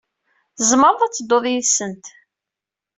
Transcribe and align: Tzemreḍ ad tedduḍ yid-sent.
Tzemreḍ 0.57 0.99
ad 1.03 1.13
tedduḍ 1.13 1.43
yid-sent. 1.51 2.05